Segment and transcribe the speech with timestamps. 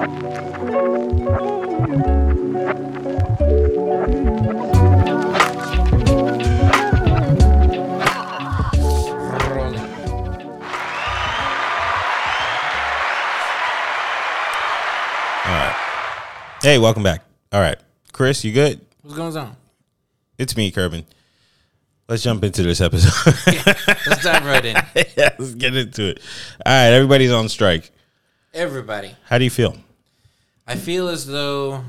[0.00, 0.06] Hey,
[16.78, 17.24] welcome back.
[17.52, 17.76] All right,
[18.12, 18.80] Chris, you good?
[19.02, 19.54] What's going on?
[20.38, 21.04] It's me, Kerbin.
[22.08, 23.34] Let's jump into this episode.
[24.06, 24.76] Let's dive right in.
[25.18, 26.22] yeah, let's get into it.
[26.64, 27.90] All right, everybody's on strike.
[28.54, 29.14] Everybody.
[29.26, 29.76] How do you feel?
[30.70, 31.84] I feel as though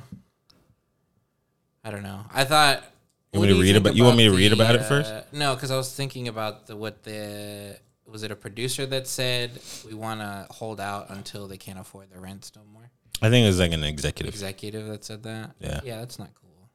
[1.83, 2.21] I don't know.
[2.33, 2.83] I thought
[3.31, 5.13] You want me to read about- you want me to read about it uh, first?
[5.33, 9.51] No, because I was thinking about the what the was it a producer that said
[9.85, 12.89] we want to hold out until they can't afford the rents no more?
[13.21, 14.33] I think it was like an executive.
[14.33, 15.51] Executive that said that.
[15.59, 15.79] Yeah.
[15.83, 16.69] yeah, that's not cool.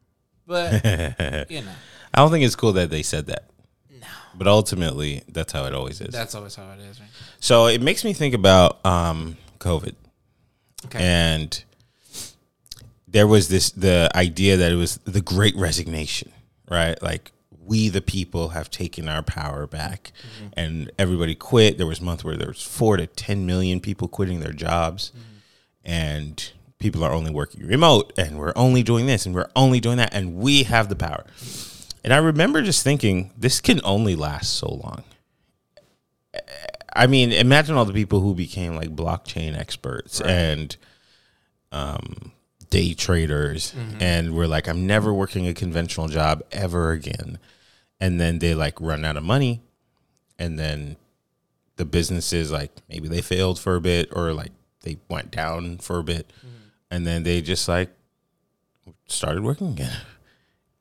[0.46, 0.84] But
[1.50, 1.72] you know,
[2.14, 3.50] I don't think it's cool that they said that.
[3.90, 4.06] No.
[4.36, 6.12] But ultimately, that's how it always is.
[6.14, 7.08] that's always how it is, right?
[7.40, 9.94] so it makes me think about um, COVID.
[10.86, 10.98] Okay.
[11.02, 11.64] and
[13.08, 16.32] there was this the idea that it was the great resignation
[16.70, 17.00] right?
[17.02, 17.32] Like
[17.64, 20.12] we the people have taken our power back.
[20.52, 21.78] And everybody quit.
[21.78, 25.12] There was months where there was four to ten million people quitting their jobs.
[25.84, 29.96] And people are only working remote and we're only doing this and we're only doing
[29.96, 31.24] that and we have the power.
[32.04, 35.04] And i remember just thinking this can only last so long.
[36.94, 40.76] I mean, imagine all the people who became like blockchain experts and
[41.72, 42.32] um,
[42.70, 47.38] day traders, and were like, "I'm never working a conventional job ever again,"
[48.00, 49.62] and then they like run out of money,
[50.38, 50.96] and then
[51.76, 55.98] the businesses like maybe they failed for a bit or like they went down for
[55.98, 56.32] a bit,
[56.90, 57.90] and then they just like
[59.06, 60.00] started working again,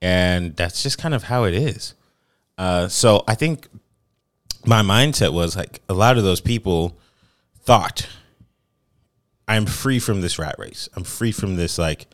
[0.01, 1.93] and that's just kind of how it is.
[2.57, 3.67] Uh, so I think
[4.65, 6.97] my mindset was like a lot of those people
[7.61, 8.07] thought
[9.47, 10.89] I'm free from this rat race.
[10.95, 12.07] I'm free from this like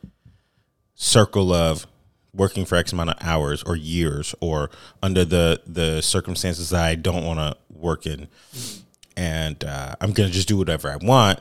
[0.96, 1.88] circle of
[2.34, 4.70] working for X amount of hours or years or
[5.02, 8.28] under the the circumstances that I don't want to work in,
[9.16, 11.40] and uh, I'm gonna just do whatever I want,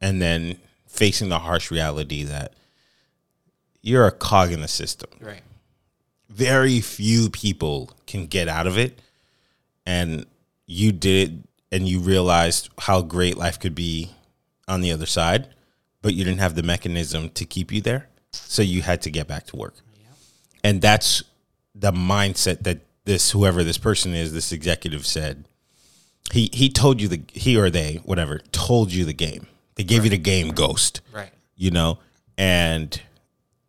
[0.00, 2.54] and then facing the harsh reality that
[3.82, 5.42] you're a cog in the system Right.
[6.30, 8.98] very few people can get out of it
[9.84, 10.24] and
[10.66, 14.10] you did and you realized how great life could be
[14.68, 15.48] on the other side
[16.02, 18.08] but you didn't have the mechanism to keep you there.
[18.30, 19.74] So you had to get back to work.
[20.62, 21.24] And that's
[21.74, 25.48] the mindset that this whoever this person is this executive said.
[26.32, 29.48] He he told you the he or they whatever told you the game.
[29.74, 31.32] They gave you the game ghost Right.
[31.56, 31.98] you know,
[32.38, 33.00] and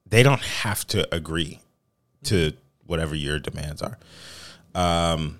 [0.05, 1.59] they don't have to agree
[2.25, 2.53] to
[2.85, 3.97] whatever your demands are.
[4.75, 5.39] Um,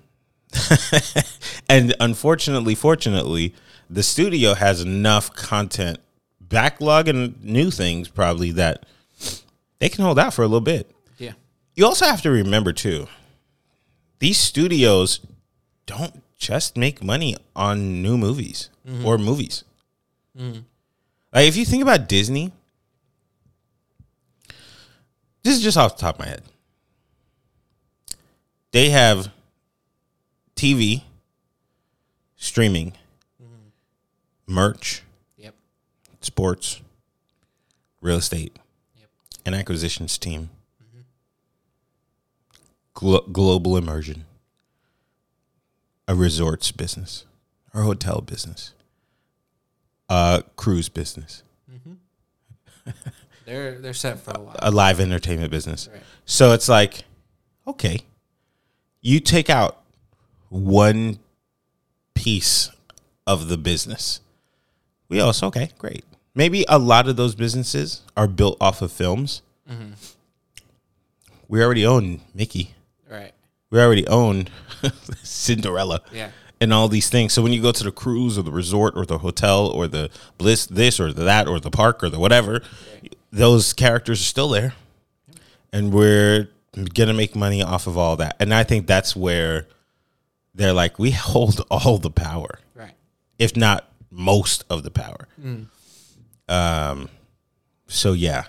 [1.70, 3.54] and unfortunately, fortunately,
[3.90, 6.00] the studio has enough content,
[6.42, 8.86] backlog and new things probably that
[9.80, 10.90] they can hold out for a little bit.
[11.18, 11.34] Yeah.
[11.76, 13.08] You also have to remember too,
[14.20, 15.20] these studios
[15.86, 19.06] don't just make money on new movies mm-hmm.
[19.06, 19.64] or movies.
[20.38, 20.60] Mm-hmm.
[21.34, 22.52] Like if you think about Disney,
[25.44, 26.44] this is just off the top of my head.
[28.72, 29.32] They have
[30.56, 31.04] TV,
[32.36, 32.94] streaming,
[34.48, 35.04] merch,
[35.38, 35.56] Yep.
[36.22, 36.82] sports,
[38.02, 38.58] real estate,
[38.98, 39.10] Yep.
[39.46, 40.50] an acquisitions team,
[40.84, 41.02] mm-hmm.
[42.94, 44.26] glo- global immersion,
[46.08, 47.26] a resorts business,
[47.74, 48.74] or hotel business,
[50.10, 51.94] a cruise business, mm-hmm.
[53.46, 54.56] They're they're set for a while.
[54.60, 55.88] a live entertainment business.
[55.92, 56.02] Right.
[56.26, 57.06] So it's like,
[57.66, 58.02] okay,
[59.02, 59.82] you take out
[60.50, 61.20] one
[62.14, 62.70] piece
[63.26, 64.20] of the business.
[65.10, 66.04] We also okay, great.
[66.36, 69.42] maybe a lot of those businesses are built off of films.
[69.70, 69.92] Mm-hmm.
[71.48, 72.74] We already own Mickey.
[73.10, 73.32] Right.
[73.70, 74.48] We already own
[75.24, 76.02] Cinderella.
[76.12, 76.32] Yeah.
[76.60, 77.34] And all these things.
[77.34, 80.10] So when you go to the cruise or the resort or the hotel or the
[80.38, 82.62] bliss, this or the that or the park or the whatever,
[83.32, 84.74] those characters are still there.
[85.72, 86.50] And we're
[87.10, 88.36] to make money off of all that.
[88.40, 89.68] And I think that's where
[90.56, 92.94] they're like, we hold all the power, Right.
[93.38, 95.28] if not most of the power.
[96.50, 97.10] Um,
[97.88, 98.46] so yeah,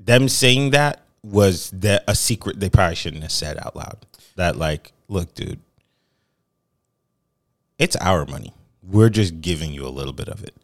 [0.00, 4.06] them saying that was that a secret they probably shouldn't have said out loud.
[4.36, 5.60] That like, look, dude,
[7.78, 8.52] it's our money.
[8.82, 10.54] We're just giving you a little bit of it,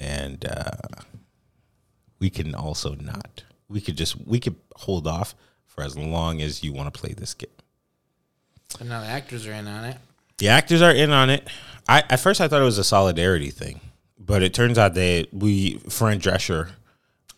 [0.00, 1.02] and uh,
[2.18, 3.44] we can also not.
[3.68, 5.34] We could just we could hold off
[5.66, 7.50] for as long as you want to play this game.
[8.80, 9.96] And now the actors are in on it.
[10.40, 11.46] The actors are in on it.
[11.86, 13.80] I at first I thought it was a solidarity thing,
[14.18, 16.70] but it turns out that we Fran Drescher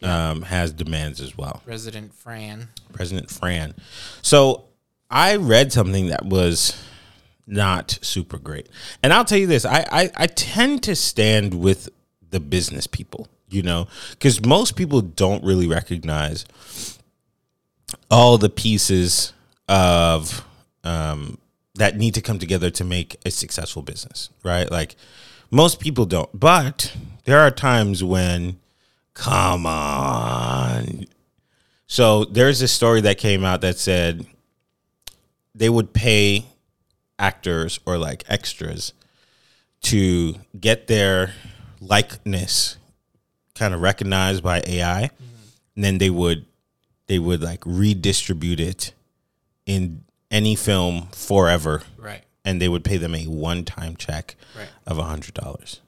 [0.02, 1.62] um, has demands as well.
[1.66, 2.68] President Fran.
[2.92, 3.74] President Fran.
[4.22, 4.66] So
[5.10, 6.80] I read something that was
[7.44, 8.68] not super great,
[9.02, 11.88] and I'll tell you this: I I, I tend to stand with
[12.30, 16.46] the business people, you know, because most people don't really recognize
[18.12, 19.32] all the pieces
[19.68, 20.46] of
[20.84, 21.38] um,
[21.74, 24.70] that need to come together to make a successful business, right?
[24.70, 24.96] Like
[25.50, 28.58] most people don't, but there are times when,
[29.14, 31.06] come on.
[31.86, 34.26] So there's this story that came out that said
[35.54, 36.46] they would pay
[37.18, 38.92] actors or like extras
[39.82, 41.34] to get their
[41.80, 42.76] likeness
[43.54, 45.42] kind of recognized by AI, mm-hmm.
[45.76, 46.46] and then they would
[47.06, 48.92] they would like redistribute it
[49.66, 52.22] in any film forever, Right.
[52.44, 54.68] and they would pay them a one time check Right.
[54.86, 55.78] of a hundred dollars.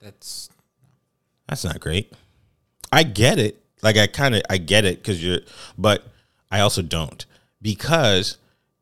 [0.00, 0.48] That's
[1.48, 2.12] That's not great.
[2.90, 3.62] I get it.
[3.82, 5.40] Like I kind of I get it because you're,
[5.76, 6.06] but
[6.50, 7.24] I also don't
[7.60, 8.36] because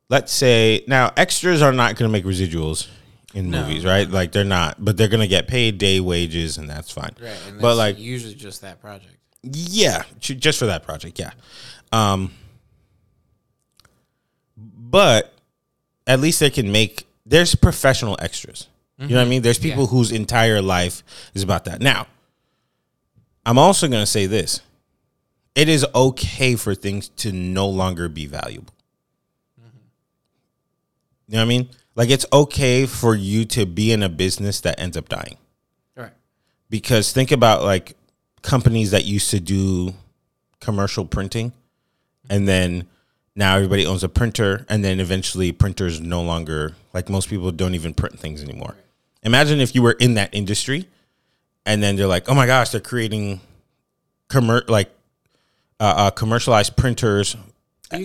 [0.09, 2.89] let's say now extras are not going to make residuals
[3.35, 3.63] in No.
[3.63, 4.09] movies, right?
[4.09, 7.15] Like they're not, but they're going to get paid day wages and that's fine.
[7.21, 7.37] right.
[7.49, 9.17] And but like usually just that project.
[9.43, 11.31] yeah, just for that project, yeah.
[11.93, 12.33] Um,
[14.91, 15.33] but
[16.07, 17.07] at least they can make.
[17.25, 18.67] There's professional extras.
[18.99, 19.31] You know what I mm-hmm.
[19.31, 19.43] mean?
[19.43, 19.89] There's people Yeah.
[19.91, 21.03] whose entire life
[21.33, 21.81] is about that.
[21.81, 22.07] Now,
[23.47, 24.61] I'm also going to say this:
[25.55, 28.75] it is okay for things to no longer be valuable.
[29.59, 29.79] Mm-hmm.
[31.29, 31.69] You know what I mean?
[31.95, 35.37] Like it's okay for you to be in a business that ends up dying
[35.97, 36.13] Right.
[36.71, 37.95] because think about like
[38.43, 39.95] companies that used to do
[40.61, 41.53] commercial printing
[42.31, 42.87] and then
[43.41, 47.75] now everybody owns a printer and then eventually printers no longer like most people don't
[47.75, 48.75] even print things anymore
[49.23, 50.87] imagine if you were in that industry
[51.67, 53.41] and then they're like oh my gosh they're creating
[54.29, 54.91] commer- like
[55.81, 57.37] uh, uh, commercialized printers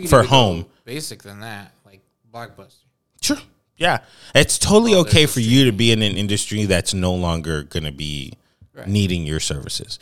[0.08, 2.00] for home Basic than that, like
[2.32, 2.84] Blockbuster.
[3.22, 3.38] Sure.
[3.76, 4.00] Yeah.
[4.36, 7.86] It's totally Oh, okay for you to be in an industry that's no longer going
[7.86, 8.34] to be
[8.74, 8.88] Right.
[8.88, 9.98] needing your services.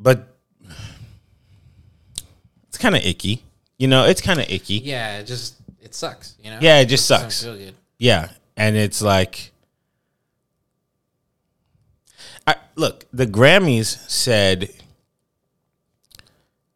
[0.00, 0.34] But
[2.66, 3.42] it's kind of icky.
[3.78, 4.74] You know, it's kind of icky.
[4.74, 5.14] Yeah.
[5.14, 6.34] Yeah, it just it sucks.
[6.42, 6.58] You know.
[6.60, 7.44] Yeah, it just doesn't sucks.
[7.44, 7.74] Good.
[8.56, 9.52] And it's like
[12.46, 14.70] I look, the Grammys said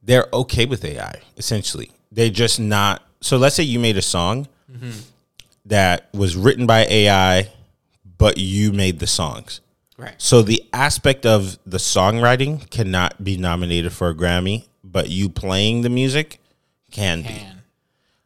[0.03, 1.91] they're okay with AI essentially.
[2.11, 4.91] They're just not so let's say you made a song mm-hmm.
[5.67, 7.50] that was written by AI
[8.19, 9.61] but you made the songs.
[9.99, 10.15] Right.
[10.17, 15.83] So the aspect of the songwriting cannot be nominated for a Grammy, but you playing
[15.83, 16.38] the music
[16.93, 17.47] can, be.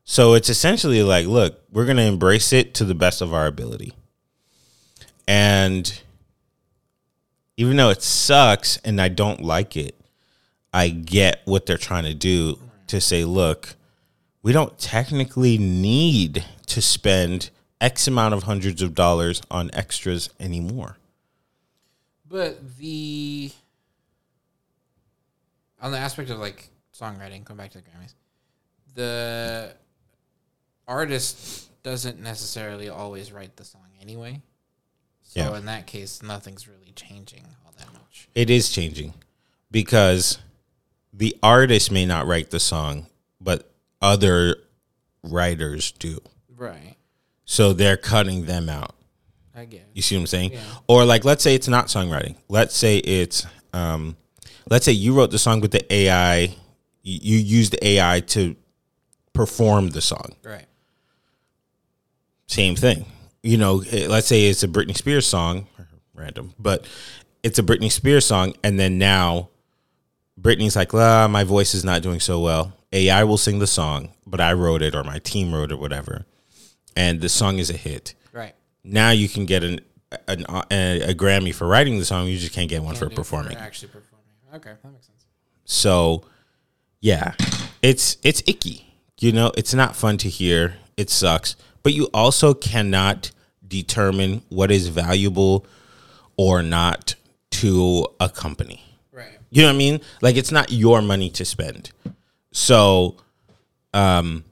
[0.04, 3.46] So it's essentially like, look, we're going to embrace it to the best of our
[3.46, 3.92] ability.
[5.26, 6.00] And
[7.56, 9.96] even though it sucks and I don't like it,
[10.72, 13.74] I get what they're trying to do to say, look,
[14.42, 20.98] we don't technically need to spend X amount of hundreds of dollars on extras anymore.
[22.28, 23.50] But the
[25.80, 26.68] on the aspect of like
[26.98, 28.14] songwriting, going back to the Grammys,
[28.96, 29.72] the
[30.88, 34.42] artist doesn't necessarily always write the song anyway.
[35.22, 35.58] So Yeah.
[35.58, 38.28] in that case, nothing's really changing all that much.
[38.34, 39.14] It is changing
[39.70, 40.38] because
[41.12, 43.06] the artist may not write the song,
[43.40, 43.70] but
[44.02, 44.56] other
[45.22, 46.20] writers do.
[46.56, 46.96] Right.
[47.44, 48.94] So they're cutting them out.
[49.54, 49.86] I get it.
[49.94, 50.52] You see what I'm saying?
[50.52, 50.60] Yeah.
[50.88, 52.36] Or like, let's say it's not songwriting.
[52.48, 54.16] Let's say it's, um,
[54.70, 56.54] let's say you wrote the song with the AI.
[57.02, 58.56] You, you used the AI to
[59.36, 60.32] perform the song.
[60.42, 60.66] Right.
[62.46, 63.06] Same thing.
[63.42, 65.66] You know, eh, let's say it's a Britney Spears song,
[66.14, 66.86] random, but
[67.42, 69.50] it's a Britney Spears song, and then now
[70.40, 72.72] Britney's like, ah, my voice is not doing so well.
[72.92, 76.24] AI will sing the song, but I wrote it or my team wrote it, whatever,
[76.96, 78.14] and the song is a hit.
[78.32, 78.54] Right.
[78.82, 79.80] Now you can get an,
[80.26, 82.26] an a, a Grammy for writing the song.
[82.26, 83.56] You just can't get one for Can't it performing.
[83.56, 84.24] actually performing.
[84.54, 85.26] Okay, that makes sense.
[85.64, 86.24] So,
[87.00, 87.34] yeah,
[87.82, 88.85] it's it's icky.
[89.18, 90.76] You know, it's not fun to hear.
[90.96, 93.30] It sucks, but you also cannot
[93.66, 95.66] determine what is valuable
[96.36, 97.14] or not
[97.52, 98.82] to a company.
[99.12, 99.38] Right.
[99.50, 100.00] You know what I mean?
[100.20, 101.92] Like it's not your money to spend.
[102.52, 103.16] So,
[103.94, 104.44] um,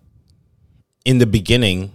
[1.05, 1.93] in the beginning,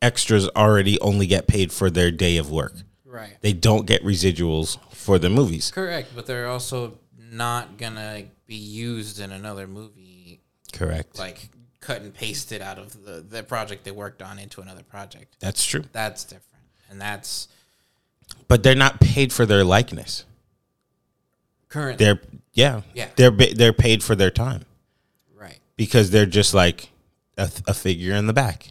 [0.00, 2.74] extras already only get paid for their day of work.
[3.04, 3.36] Right.
[3.40, 5.70] They don't get residuals for the movies.
[5.70, 10.40] Correct, but they're also not gonna be used in another movie,
[10.72, 11.18] Correct.
[11.18, 11.48] like
[11.82, 15.36] cut and pasted out of the, the project they worked on into another project.
[15.40, 15.84] That's true.
[15.92, 17.48] That's different, and that's
[18.48, 20.24] But they're not paid for their likeness.
[21.68, 21.98] current.
[21.98, 22.20] They're
[22.54, 22.82] yeah.
[22.94, 23.08] Yeah.
[23.16, 24.64] They're they're paid for their time
[25.38, 25.58] right.
[25.76, 26.88] because they're just like
[27.36, 28.68] a, a figure in the back.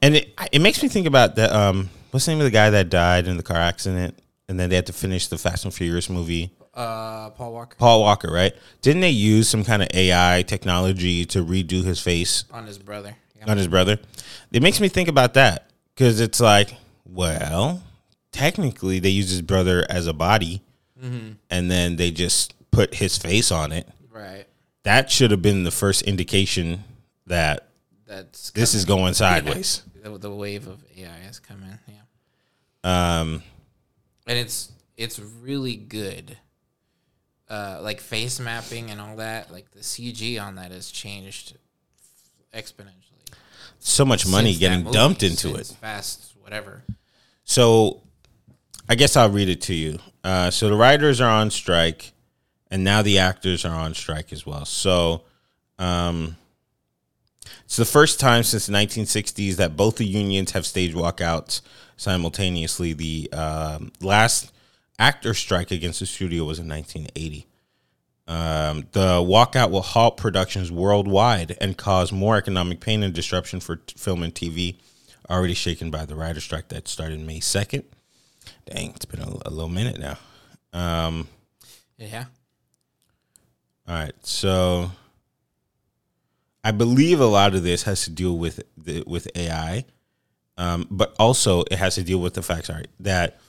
[0.00, 2.70] And it it makes me think about the um what's the name of the guy
[2.70, 4.18] that died in the car accident
[4.48, 6.50] and then they had to finish the Fast and Furious movie.
[6.74, 8.54] Uh, Paul Walker Paul Walker, right?
[8.80, 13.14] Didn't they use some kind of AI technology to redo his face on his brother.
[13.38, 13.50] Yeah.
[13.50, 13.98] on his brother?
[14.52, 16.74] It makes me think about that because it's like,
[17.04, 17.82] well,
[18.32, 20.62] technically they use his brother as a body,
[21.02, 23.88] and then they just put his face on it.
[24.10, 24.46] Right.
[24.84, 26.84] That should have been the first indication
[27.26, 27.68] that
[28.06, 29.82] That's this is going sideways.
[30.02, 31.78] the, the wave of AI has come in.
[32.84, 33.20] Yeah.
[33.20, 33.42] Um,
[34.26, 36.36] and it's it's really good.
[37.52, 41.58] Uh, like face mapping and all that, like the CG on that has changed
[42.54, 43.34] exponentially.
[43.78, 45.66] so much money getting movie, dumped into it.
[45.78, 46.82] Fast, whatever.
[47.44, 48.00] So,
[48.88, 49.98] I guess I'll read it to you.
[50.24, 52.12] Uh, so the writers are on strike,
[52.70, 54.64] and now the actors are on strike as well.
[54.64, 55.24] So,
[55.78, 56.38] um,
[57.66, 61.60] it's the first time since the 1960s that both the unions have staged walkouts
[61.98, 62.94] simultaneously.
[62.94, 64.52] The um, last
[65.02, 67.46] actor strike against the studio was in 1980.
[68.28, 73.76] Um, the walkout will halt productions worldwide and cause more economic pain and disruption for
[73.76, 74.76] t- film and TV,
[75.28, 77.82] already shaken by the writer strike that started May 2nd.
[78.66, 80.18] Dang, it's been a, a little minute now.
[80.72, 81.26] Um,
[81.98, 82.26] Yeah.
[83.88, 84.92] all right, so
[86.62, 89.84] I believe a lot of this has to do with the, with AI,
[90.56, 93.40] um, but also it has to deal with the fact, sorry, that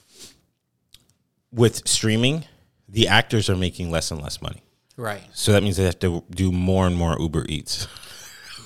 [1.54, 2.44] with streaming,
[2.88, 4.62] the actors are making less and less money.
[4.96, 5.22] Right.
[5.32, 7.86] So that means they have to do more and more Uber Eats.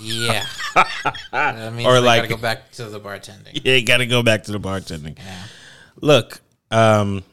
[0.00, 0.46] Yeah.
[1.32, 3.60] that means Or like- gotta go back to the bartending.
[3.64, 5.18] Yeah, you got to go back to the bartending.
[5.18, 5.42] Yeah.
[6.00, 6.40] Look,
[6.70, 7.24] um,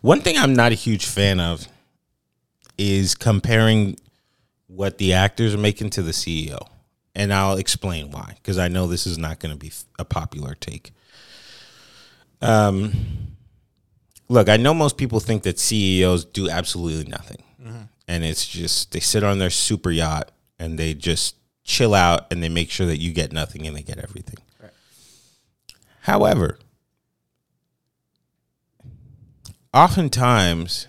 [0.00, 1.66] one thing I'm not a huge fan of
[2.78, 3.96] is comparing
[4.68, 6.66] what the actors are making to the CEO.
[7.14, 10.54] And I'll explain why, because I know this is not going to be a popular
[10.54, 10.92] take.
[12.42, 12.92] Um,
[14.28, 17.42] look, I know most people think that CEOs do absolutely nothing.
[17.62, 17.82] Mm-hmm.
[18.08, 22.42] And it's just, they sit on their super yacht and they just chill out and
[22.42, 24.38] they make sure that you get nothing and they get everything.
[26.02, 26.58] However,
[29.74, 30.86] oftentimes,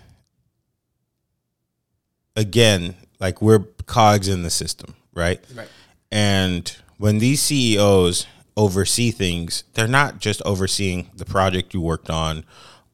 [2.36, 5.44] again, like we're cogs in the system, right?
[5.52, 5.68] Right.
[6.12, 8.26] And when these CEOs
[8.56, 12.44] oversee things, they're not just overseeing the project you worked on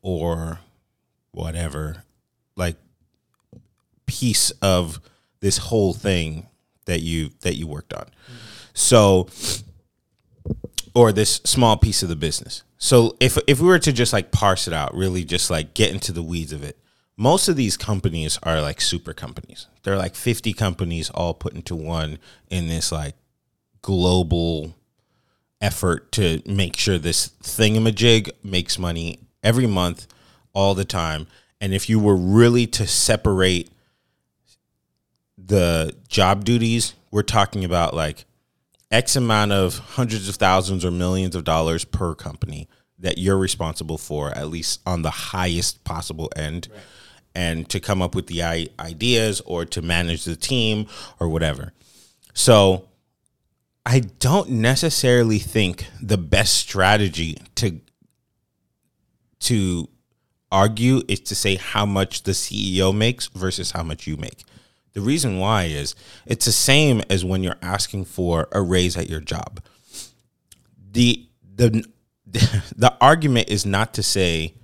[0.05, 0.61] or
[1.33, 2.05] whatever,
[2.55, 2.77] like
[4.07, 5.01] piece of
[5.41, 6.47] this whole thing
[6.85, 8.07] that you that you worked on.
[8.75, 9.29] So
[10.95, 12.63] or this small piece of the business.
[12.79, 15.91] So if if we were to just like parse it out, really just like get
[15.91, 16.79] into the weeds of it,
[17.17, 19.67] most of these companies are like super companies.
[19.83, 22.19] They're like 50 companies all put into one
[22.51, 23.15] in this like
[23.81, 24.75] global
[25.63, 30.09] effort to make sure this thingamajig makes money every month,
[30.53, 31.29] all the time.
[31.61, 33.71] And if you were really to separate
[35.39, 38.25] the job duties, we're talking about like
[38.91, 43.99] X amount of hundreds of thousands or millions of dollars per company that you're responsible
[43.99, 46.69] for, at least on the highest possible end,
[47.35, 48.43] and to come up with the
[48.79, 50.87] ideas or to manage the team
[51.19, 51.73] or whatever.
[52.33, 52.89] So
[53.85, 57.81] I don't necessarily think the best strategy to
[59.45, 59.89] to
[60.53, 64.45] argue is to say how much the CEO makes versus how much you make.
[64.93, 65.95] The reason why is
[66.27, 69.61] it's the same as when you're asking for a raise at your job.
[70.93, 71.85] The the
[72.77, 74.55] the argument is not to say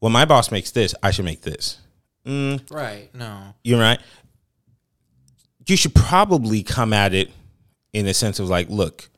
[0.00, 1.78] well, my boss makes this, I should make this.
[2.26, 3.14] Mm, right.
[3.14, 3.54] No.
[3.62, 4.00] You're right.
[5.66, 7.30] You should probably come at it
[7.92, 9.08] in the sense of like, look,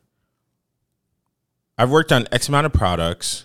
[1.79, 3.45] I've worked on X amount of products.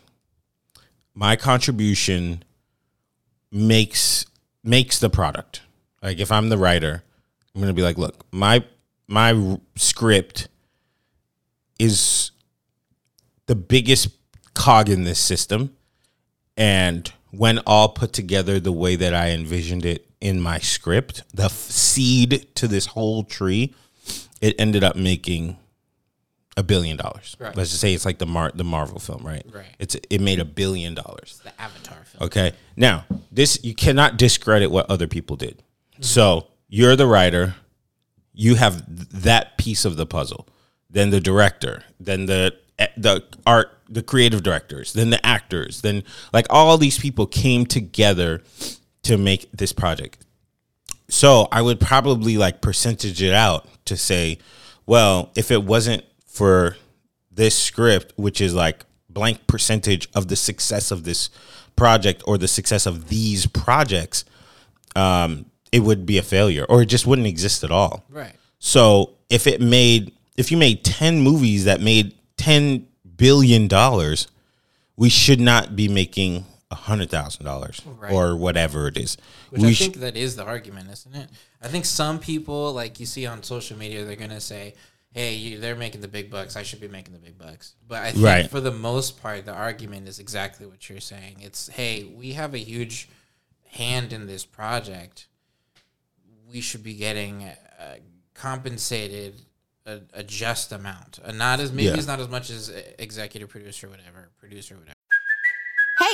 [1.17, 2.43] My contribution
[3.51, 4.27] makes
[4.63, 5.61] makes the product.
[6.03, 7.01] Like if I'm the writer,
[7.55, 8.63] I'm gonna be like, look, my
[9.07, 10.47] my script
[11.79, 12.29] is
[13.47, 14.09] the biggest
[14.53, 15.75] cog in this system,
[16.55, 21.45] and when all put together the way that I envisioned it in my script, the
[21.45, 23.73] f- seed to this whole tree,
[24.39, 25.57] it ended up making
[26.57, 27.37] a billion dollars.
[27.39, 27.55] Right.
[27.55, 29.45] Let's just say it's like the Mar- the Marvel film, right?
[29.53, 29.67] Right.
[29.79, 31.39] It's it made a billion dollars.
[31.43, 32.25] The Avatar film.
[32.25, 32.51] Okay.
[32.75, 35.57] Now, this you cannot discredit what other people did.
[35.93, 36.03] Mm-hmm.
[36.03, 37.55] So you're the writer,
[38.33, 38.83] you have
[39.23, 40.49] that piece of the puzzle.
[40.89, 42.55] Then the director, then the
[42.95, 48.41] the art, the creative directors, then the actors, then like all these people came together
[49.03, 50.25] to make this project.
[51.09, 54.39] So I would probably like percentage it out to say,
[54.85, 56.03] well, if it wasn't
[56.37, 56.77] for
[57.31, 61.29] this script, which is like blank percentage of the success of this
[61.75, 64.23] project or the success of these projects,
[64.95, 68.03] um, it would be a failure or it just wouldn't exist at all.
[68.09, 68.33] Right.
[68.59, 72.83] So if it made, if you made 10 movies that made $10
[73.17, 73.67] billion,
[74.95, 78.11] we should not be making $100,000 Right.
[78.11, 79.17] or whatever it is.
[79.49, 81.29] Which we I sh- think that is the argument, isn't it?
[81.61, 84.73] I think some people, like you see on social media, they're gonna say,
[85.11, 86.55] "Hey, you, they're making the big bucks.
[86.55, 88.49] I should be making the big bucks." But I think Right.
[88.49, 91.37] for the most part, the argument is exactly what you're saying.
[91.41, 93.07] It's, "Hey, we have a huge
[93.69, 95.27] hand in this project.
[96.49, 97.97] We should be getting uh,
[98.33, 99.41] compensated
[99.85, 101.95] a, a just amount, and not as maybe Yeah.
[101.95, 104.93] it's not as much as uh, executive producer, whatever, producer, whatever."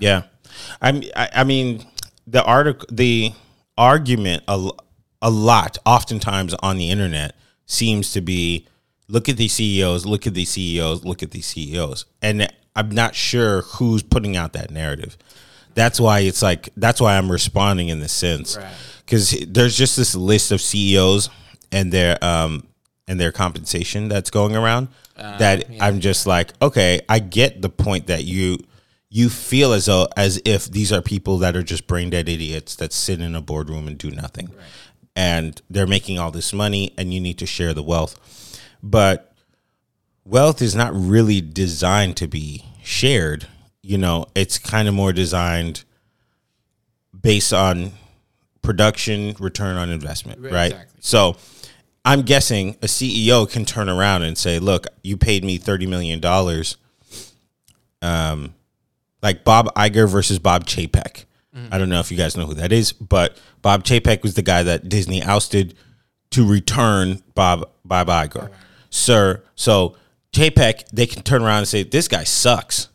[0.00, 0.22] Yeah,
[0.80, 1.02] I'm.
[1.16, 1.84] I, I mean,
[2.26, 3.32] the article, the
[3.76, 4.70] argument, a,
[5.22, 7.34] a lot, oftentimes on the internet,
[7.66, 8.66] seems to be,
[9.08, 13.14] look at these CEOs, look at these CEOs, look at these CEOs, and I'm not
[13.14, 15.16] sure who's putting out that narrative.
[15.74, 18.66] That's why it's like that's why I'm responding in this sense, Right.
[19.04, 21.30] because there's just this list of CEOs
[21.72, 22.66] and their um
[23.06, 28.06] and their compensation that's going around that I'm just like, okay, I get the point
[28.08, 28.58] that you
[29.10, 32.76] you feel as though as if these are people that are just brain dead idiots
[32.76, 34.50] that sit in a boardroom and do nothing.
[35.16, 38.16] And they're making all this money and you need to share the wealth.
[38.82, 39.32] But
[40.24, 43.48] wealth is not really designed to be shared.
[43.82, 45.82] You know, it's kind of more designed
[47.20, 47.92] based on
[48.62, 50.70] production, return on investment, Right, right?
[50.72, 50.98] exactly.
[51.00, 51.36] So
[52.04, 56.20] I'm guessing a CEO can turn around and say, "Look, you paid me thirty million
[56.20, 56.76] dollars."
[58.00, 58.54] Um,
[59.22, 61.24] like Bob Iger versus Bob Chapek.
[61.72, 64.42] I don't know if you guys know who that is, but Bob Chapek was the
[64.42, 65.74] guy that Disney ousted
[66.30, 68.50] to return Bob Bob Iger.
[68.88, 69.96] Sir, so
[70.32, 72.88] Chapek, they can turn around and say, "This guy sucks."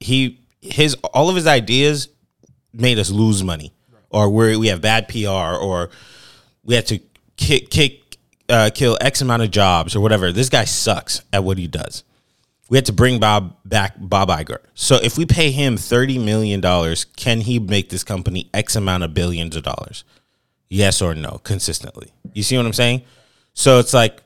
[0.00, 2.08] He his all of his ideas
[2.72, 3.72] made us lose money,
[4.10, 5.28] or we we have bad PR,
[5.60, 5.90] or
[6.64, 6.98] we had to
[7.36, 8.16] kick kick
[8.48, 10.32] uh, kill X amount of jobs or whatever.
[10.32, 12.04] This guy sucks at what he does.
[12.72, 14.56] We had to bring Bob back, Bob Iger.
[14.72, 19.04] So if we pay him thirty million dollars, can he make this company X amount
[19.04, 20.04] of billions of dollars?
[20.70, 22.14] Yes or no, consistently.
[22.32, 23.02] You see what I'm saying?
[23.52, 24.22] So it's like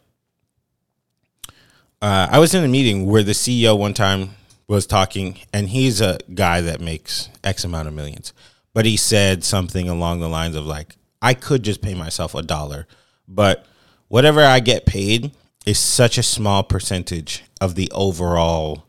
[2.01, 4.37] uh, I was in a meeting where the CEO one time
[4.69, 8.33] was talking, and he's a guy that makes X amount of millions,
[8.73, 12.43] but he said something along the lines of like, I could just pay myself a
[12.43, 12.87] dollar,
[13.27, 13.67] but
[14.07, 15.33] whatever I get paid
[15.67, 18.87] is such a small percentage of the overall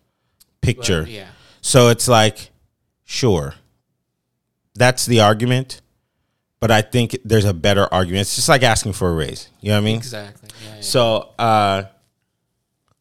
[0.61, 1.01] picture.
[1.03, 1.27] Well, yeah.
[1.61, 2.51] So it's like,
[3.03, 3.55] sure,
[4.75, 5.81] that's the argument,
[6.59, 8.21] but I think there's a better argument.
[8.21, 9.49] It's just like asking for a raise.
[9.59, 9.97] You know what I mean?
[9.97, 10.49] Exactly.
[10.63, 10.81] Yeah, yeah.
[10.81, 11.83] So uh,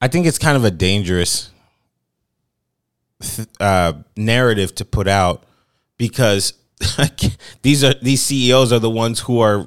[0.01, 1.51] I think it's kind of a dangerous
[3.23, 5.45] th- uh, narrative to put out
[5.99, 6.55] because
[7.63, 9.67] these are these CEOs are the ones who are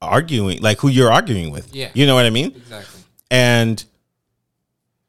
[0.00, 1.74] arguing, like who you're arguing with.
[1.74, 1.90] Yeah.
[1.94, 2.52] you know what I mean.
[2.56, 3.00] exactly.
[3.30, 3.84] And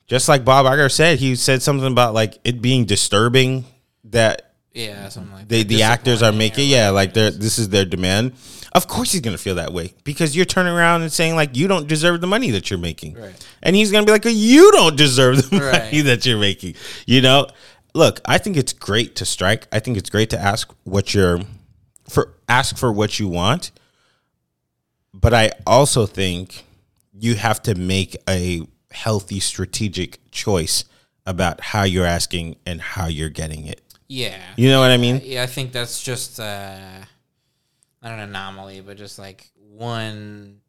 [0.08, 3.66] just like Bob Iger said, he said something about like it being disturbing
[4.06, 7.86] that Yeah, something like they, the actors are making yeah like they're this is their
[7.86, 8.34] demand
[8.74, 11.68] of course he's gonna feel that way because you're turning around and saying like you
[11.68, 13.48] don't deserve the money that you're making Right.
[13.62, 15.66] and he's gonna be like you don't deserve the money
[16.00, 16.04] Right.
[16.06, 16.76] that you're making
[17.06, 17.48] you know
[17.94, 21.42] look i think it's great to strike i think it's great to ask what you're
[22.08, 23.72] for ask for what you want
[25.14, 26.66] but i also think
[27.14, 30.86] you have to make a healthy strategic choice
[31.26, 34.42] about how you're asking and how you're getting it Yeah.
[34.58, 36.78] you know what i mean Yeah, I think that's just uh,
[38.02, 40.62] not an anomaly, but just like one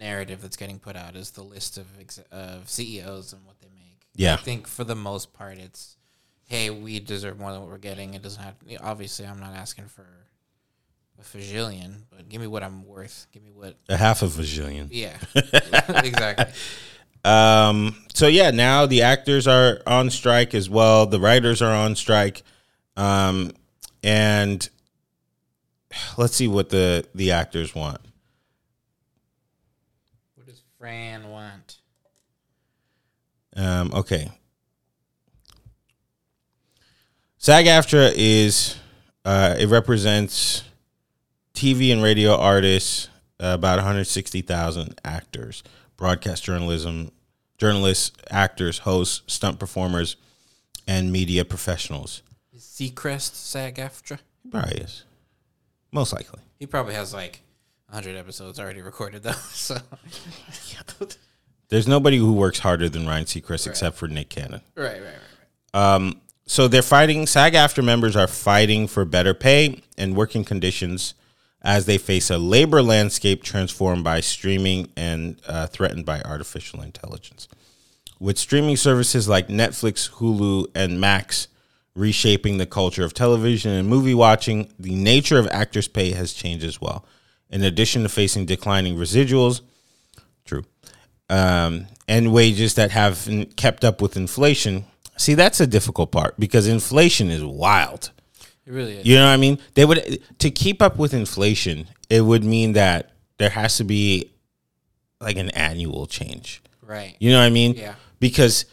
[0.00, 3.68] narrative that's getting put out is the list of ex- of CEOs and what they
[3.74, 4.00] make.
[4.14, 4.34] Yeah.
[4.34, 5.96] I think for the most part, it's
[6.44, 8.14] hey, we deserve more than what we're getting.
[8.14, 8.54] It doesn't have.
[8.80, 10.06] Obviously, I'm not asking for
[11.18, 13.26] a fajillion, but give me what I'm worth.
[13.32, 13.76] Give me what.
[13.88, 14.88] a half a bajillion.
[14.90, 16.46] Yeah, exactly.
[17.24, 21.06] Um, so yeah, now the actors are on strike as well.
[21.06, 22.42] The writers are on strike.
[22.96, 23.52] Um,
[24.02, 24.68] and
[26.16, 28.00] let's see what the the actors want.
[30.34, 31.78] What does Fran want?
[33.56, 34.30] Um, okay.
[37.38, 38.76] SAG-AFTRA is
[39.24, 40.64] uh, it represents
[41.58, 43.08] TV and radio artists,
[43.40, 45.64] uh, about 160,000 actors,
[45.96, 47.10] broadcast journalism,
[47.58, 50.14] journalists, actors, hosts, stunt performers,
[50.86, 52.22] and media professionals.
[52.54, 54.20] Is Seacrest SAG-AFTRA?
[54.44, 55.02] He probably is,
[55.90, 56.40] most likely.
[56.60, 57.40] He probably has like
[57.88, 59.32] 100 episodes already recorded though.
[59.50, 59.78] So
[61.70, 64.60] There's nobody who works harder than Ryan Seacrest except for Nick Cannon.
[64.76, 65.12] right, right, right,
[65.74, 65.94] right.
[65.94, 67.26] Um, so they're fighting.
[67.26, 71.14] SAG-AFTRA members are fighting for better pay and working conditions
[71.62, 77.48] as they face a labor landscape transformed by streaming and uh, threatened by artificial intelligence.
[78.20, 81.48] With streaming services like Netflix, Hulu, and Max
[81.94, 86.64] reshaping the culture of television and movie watching, the nature of actors' pay has changed
[86.64, 87.04] as well.
[87.50, 89.62] In addition to facing declining residuals,
[90.44, 90.64] true,
[91.28, 94.84] um, and wages that have kept up with inflation.
[95.16, 98.12] See, that's a difficult part because inflation is wild.
[98.68, 99.06] It really is.
[99.06, 99.58] You know what I mean?
[99.74, 101.88] They would to keep up with inflation.
[102.10, 104.30] It would mean that there has to be
[105.22, 106.62] like an annual change.
[106.82, 107.16] Right.
[107.18, 107.72] You know what I mean?
[107.74, 107.94] Yeah.
[108.20, 108.66] Because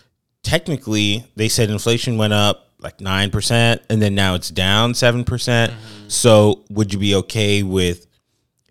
[0.44, 5.24] technically, they said inflation went up like nine percent, and then now it's down seven
[5.24, 5.72] percent.
[5.72, 6.10] Mm-hmm.
[6.10, 8.06] So, would you be okay with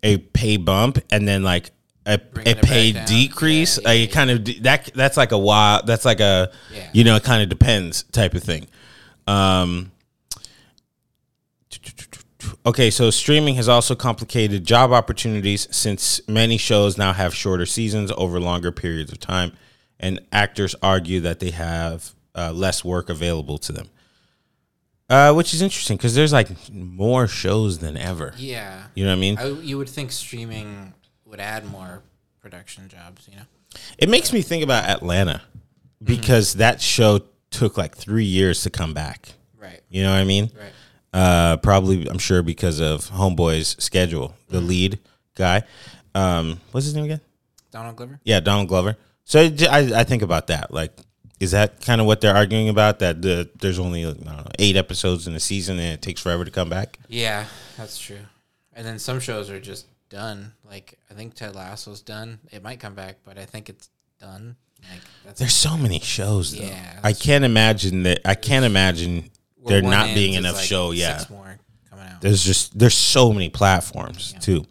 [0.03, 1.71] a pay bump and then like
[2.05, 3.79] a, a pay decrease?
[3.79, 5.87] Yeah, like yeah, it kind of that that's like a wild.
[5.87, 6.87] That's like a Yeah.
[6.93, 8.67] you know it kind of depends type of thing.
[9.25, 9.91] Um.
[12.65, 18.11] Okay, so streaming has also complicated job opportunities since many shows now have shorter seasons
[18.17, 19.51] over longer periods of time,
[19.99, 23.87] and actors argue that they have uh, less work available to them.
[25.07, 28.33] Uh, which is interesting because there's like more shows than ever.
[28.37, 28.87] Yeah.
[28.95, 29.37] You know what I mean?
[29.37, 32.01] I, you would think streaming would add more
[32.41, 33.43] production jobs, you know?
[33.99, 35.43] It makes me think about Atlanta
[36.01, 39.33] because that show took like three years to come back.
[39.55, 39.81] Right.
[39.89, 40.49] You know what I mean?
[40.57, 40.71] Right.
[41.15, 44.99] Uh, probably, I'm sure because of Homeboy's schedule, the lead
[45.35, 45.63] guy.
[46.13, 47.21] Um, what's his name again?
[47.71, 48.19] Donald Glover?
[48.25, 48.97] Yeah, Donald Glover.
[49.23, 50.73] So I I think about that.
[50.73, 50.91] Like,
[51.39, 52.99] is that kind of what they're arguing about?
[52.99, 56.21] That the there's only I don't know, eight episodes in a season and it takes
[56.21, 56.99] forever to come back.
[57.07, 57.45] Yeah,
[57.77, 58.19] that's true.
[58.73, 60.51] And then some shows are just done.
[60.65, 62.39] Like, I think Ted Lasso's done.
[62.51, 64.57] It might come back, but I think it's done.
[64.91, 66.55] Like, that's There's so many shows.
[66.55, 66.65] Though.
[66.65, 68.19] Yeah, I can't imagine that.
[68.25, 69.29] I can't imagine
[69.67, 70.91] there not being enough like show.
[70.91, 71.57] Yeah, Six more
[71.89, 72.21] coming out.
[72.21, 74.65] there's just there's so many platforms too.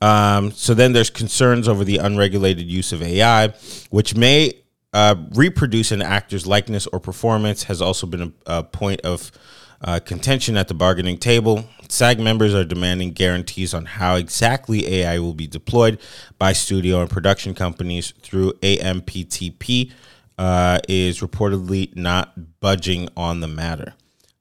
[0.00, 3.48] Um, so then there's concerns over the unregulated use of AI,
[3.90, 4.52] which may
[4.92, 7.64] uh, reproduce an actor's likeness or performance.
[7.64, 9.30] Has also been a, a point of
[9.78, 11.62] Uh, contention at the bargaining table.
[11.90, 15.98] SAG members are demanding guarantees on how exactly AI will be deployed
[16.38, 19.92] by studio and production companies through AMPTP.
[20.38, 23.92] Uh, is reportedly not budging on the matter.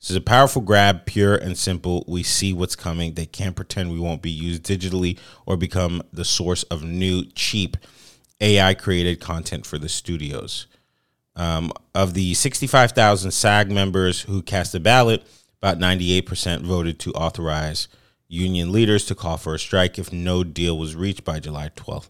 [0.06, 2.06] This is a powerful grab, pure and simple.
[2.08, 3.16] We see what's coming.
[3.16, 7.76] They can't pretend we won't be used digitally or become the source of new, cheap
[8.40, 10.68] AI created content for the studios.
[11.36, 15.26] Um, of the 65,000 SAG members who cast a ballot,
[15.60, 17.88] about 98% voted to authorize
[18.28, 22.10] union leaders to call for a strike if no deal was reached by July 12th.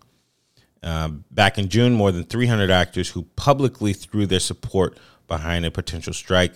[0.83, 4.97] Uh, back in June, more than 300 actors who publicly threw their support
[5.29, 6.55] behind a potential strike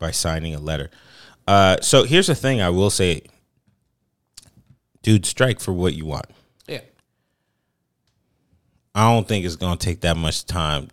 [0.00, 0.90] by signing a letter.
[1.46, 3.22] Uh, so here's the thing I will say,
[5.02, 6.26] dude, strike for what you want.
[6.66, 6.80] Yeah.
[8.94, 10.88] I don't think it's going to take that much time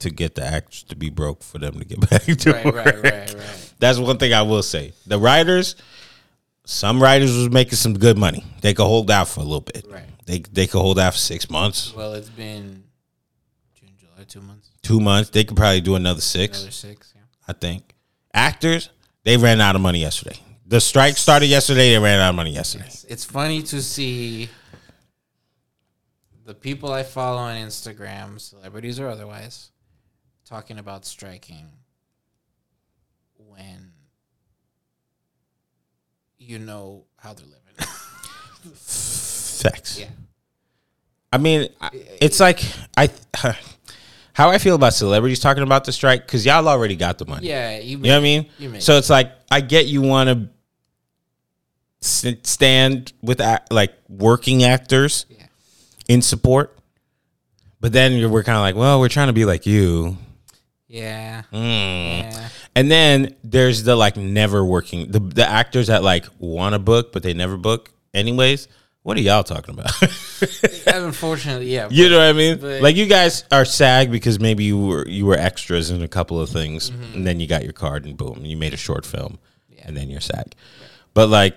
[0.00, 2.74] to get the actors to be broke for them to get back to Right, work.
[2.74, 3.72] right, right, right.
[3.78, 4.92] That's one thing I will say.
[5.06, 5.74] The writers,
[6.64, 8.44] some writers was making some good money.
[8.60, 9.86] They could hold out for a little bit.
[9.90, 10.04] Right.
[10.26, 12.84] They they could hold out for six months, Well, it's been
[13.74, 15.30] June, July, two months, two months.
[15.30, 16.58] They could probably do another six.
[16.60, 17.12] another six.
[17.16, 17.22] Yeah.
[17.48, 17.91] I think.
[18.34, 18.90] Actors,
[19.24, 20.36] they ran out of money yesterday.
[20.66, 21.90] The strike started yesterday.
[21.90, 22.86] They ran out of money yesterday.
[22.86, 24.48] It's, it's funny to see
[26.44, 29.70] the people I follow on Instagram, celebrities or otherwise,
[30.46, 31.68] talking about striking
[33.36, 33.92] when
[36.38, 37.60] you know how they're living.
[38.74, 39.98] Facts.
[39.98, 40.06] yeah.
[41.32, 41.68] I mean,
[42.20, 42.62] it's like
[42.96, 43.10] I.
[44.34, 47.48] How I feel about celebrities talking about the strike because y'all already got the money.
[47.48, 48.46] Yeah, you, You know what I mean?
[48.58, 50.48] You make So it's like I get you want to
[52.42, 55.46] stand with act, like working actors Yeah.
[56.08, 56.76] in support,
[57.80, 60.16] but then you're, we're kind of like, well, we're trying to be like you,
[60.88, 61.42] Yeah.
[61.52, 62.22] Mm.
[62.22, 62.48] Yeah.
[62.74, 67.12] and then there's the like never working the the actors that like want to book
[67.12, 68.66] but they never book anyways.
[69.04, 69.90] What are y'all talking about?
[70.86, 71.88] Unfortunately, yeah.
[71.90, 72.58] You but- know what I mean?
[72.60, 76.08] but- like you guys are SAG because maybe you were you were extras in a
[76.08, 77.14] couple of things, Mm-hmm.
[77.14, 79.38] and then you got your card, and boom, you made a short film,
[79.82, 80.54] and then you're SAG.
[81.14, 81.56] But like,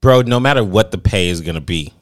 [0.00, 1.92] bro, no matter what the pay is gonna be,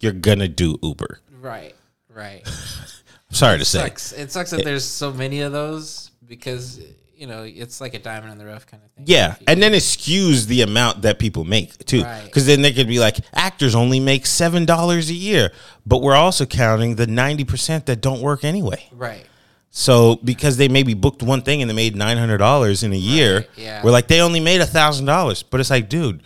[0.00, 1.20] you're gonna do Uber.
[1.40, 1.74] Right.
[2.08, 2.42] Right.
[3.30, 3.86] I'm sorry to say.
[3.86, 6.80] It sucks that there's so many of those because
[7.20, 9.04] you know it's like a diamond in the rough kind of thing.
[9.06, 12.24] Yeah, and then it skews the amount that people make too, Right.
[12.24, 15.52] because then they could be like, actors only make seven dollars a year,
[15.84, 18.82] but we're also counting the ninety percent that don't work anyway.
[18.92, 19.26] right.
[19.72, 22.96] So because they maybe booked one thing and they made nine hundred dollars in a
[22.96, 23.84] year, yeah.
[23.84, 25.44] we're like they only made a thousand dollars.
[25.44, 26.22] But it's like, dude,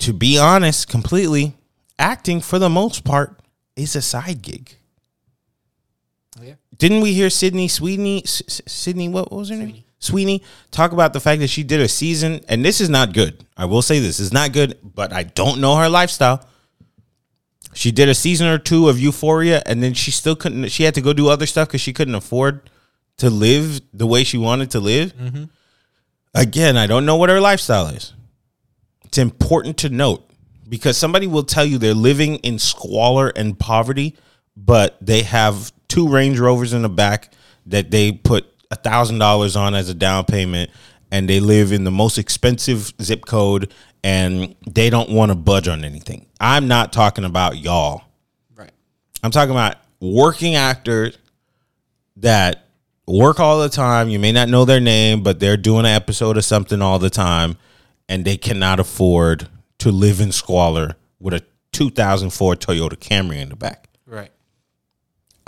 [0.00, 1.54] to be honest, completely,
[1.98, 3.40] acting for the most part
[3.74, 4.76] is a side gig.
[6.78, 9.84] Didn't we hear Sydney Sweeney, S- Sydney, what, what was her name?
[9.98, 13.44] Sweeney talk about the fact that she did a season, and this is not good.
[13.56, 16.46] I will say this is not good, but I don't know her lifestyle.
[17.74, 20.68] She did a season or two of Euphoria, and then she still couldn't.
[20.68, 22.70] She had to go do other stuff because she couldn't afford
[23.18, 25.16] to live the way she wanted to live.
[25.16, 25.44] Mm-hmm.
[26.34, 28.14] Again, I don't know what her lifestyle is.
[29.04, 30.28] It's important to note
[30.68, 34.16] because somebody will tell you they're living in squalor and poverty,
[34.56, 37.32] but they have two Range Rovers in the back
[37.66, 40.70] that they put a thousand dollars on as a down payment,
[41.10, 43.72] and they live in the most expensive zip code,
[44.04, 46.26] and they don't want to budge on anything.
[46.40, 48.02] I'm not talking about y'all.
[48.54, 48.70] Right.
[49.22, 51.18] I'm talking about working actors
[52.16, 52.66] that
[53.06, 54.08] work all the time.
[54.08, 57.10] You may not know their name, but they're doing an episode of something all the
[57.10, 57.56] time,
[58.08, 59.48] and they cannot afford
[59.78, 63.87] to live in squalor with a 2004 Toyota Camry in the back.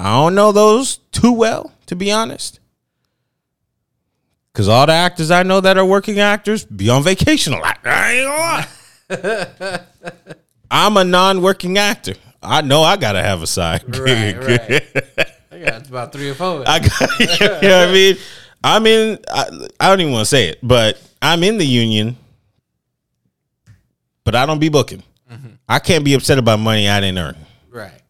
[0.01, 0.07] Right.
[0.07, 2.61] I don't know those too well, to be honest.
[4.53, 7.79] Because all the actors I know that are working actors be on vacation a lot.
[7.85, 8.29] I ain't
[9.09, 9.81] gonna lie.
[10.71, 12.15] I'm a non-working actor.
[12.43, 14.37] I know I gotta have a side gig.
[14.37, 14.83] Right.
[15.53, 16.65] I got about three or four.
[16.67, 18.17] I got, you know what I mean?
[18.63, 22.17] I'm in, I, I don't even want to say it, but I'm in the union,
[24.25, 25.03] but I don't be booking.
[25.31, 25.49] Mm-hmm.
[25.69, 27.37] I can't be upset about money I didn't earn.
[27.71, 28.01] right.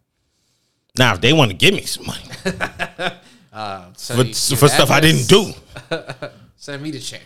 [1.00, 2.22] Now, if they want to give me some money
[3.52, 5.52] Uh, so for, you- for stuff I didn't do,
[6.56, 7.22] Send me the check.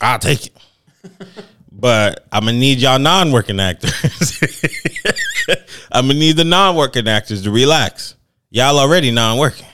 [0.00, 0.52] I'll take it.
[1.76, 3.92] But I'm gonna need y'all non-working actors.
[5.90, 8.14] I'm gonna need the non-working actors to relax.
[8.50, 9.66] Y'all already non-working.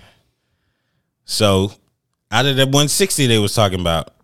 [1.27, 1.73] So
[2.31, 4.15] out of that 160 they was talking about,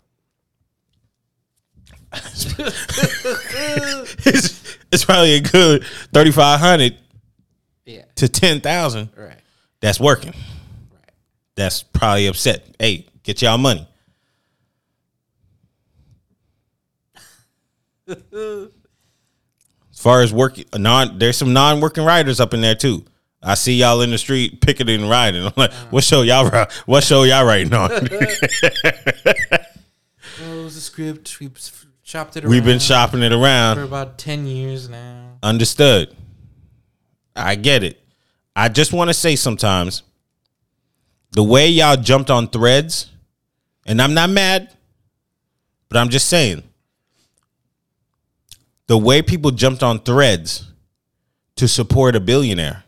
[4.25, 5.85] it's, it's probably a good
[6.15, 6.97] 3,500
[7.87, 8.03] yeah.
[8.17, 9.41] to ten thousand, right.
[9.81, 10.33] that's working.
[10.93, 11.11] Right.
[11.55, 12.67] That's probably upset.
[12.79, 13.89] Hey, get y'all money.
[18.09, 18.69] as
[19.95, 23.05] far as working non there's some non working riders up in there too.
[23.43, 25.45] I see y'all in the street picketing and riding.
[25.45, 25.87] I'm like, uh-huh.
[25.91, 27.91] what show y'all what show y'all writing on?
[27.91, 28.01] well,
[30.41, 31.39] it was a script.
[31.41, 31.51] We
[32.03, 32.51] chopped it around.
[32.51, 33.77] We've been shopping it around.
[33.77, 35.39] For about ten years now.
[35.43, 36.15] Understood.
[37.37, 38.01] I get it.
[38.55, 40.03] I just want to say sometimes
[41.33, 43.11] the way y'all jumped on threads,
[43.87, 44.75] and I'm not mad,
[45.89, 46.63] but I'm just saying
[48.87, 50.71] the way people jumped on threads
[51.57, 52.85] to support a billionaire,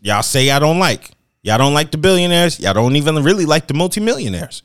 [0.00, 1.10] y'all say y'all don't like.
[1.42, 2.58] Y'all don't like the billionaires.
[2.60, 4.62] Y'all don't even really like the multimillionaires.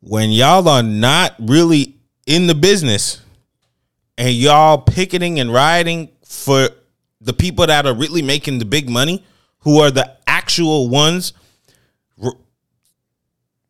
[0.00, 3.20] When y'all are not really in the business
[4.18, 6.68] and y'all picketing and rioting for
[7.20, 9.24] the people that are really making the big money,
[9.60, 11.32] who are the actual ones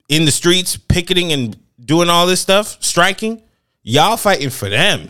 [0.08, 3.42] in the streets picketing and doing all this stuff, striking,
[3.82, 5.08] y'all fighting for them.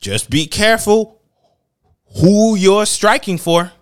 [0.00, 1.20] Just be careful
[2.20, 3.72] who you're striking for,